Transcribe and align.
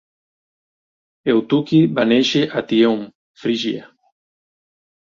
Eutiqui 1.33 1.83
va 1.99 2.07
néixer 2.13 2.43
a 2.47 2.65
Theium, 2.73 3.05
Frígia. 3.45 3.89